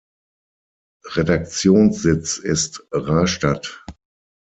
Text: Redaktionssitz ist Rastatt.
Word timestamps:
Redaktionssitz 1.15 2.39
ist 2.39 2.87
Rastatt. 2.91 3.85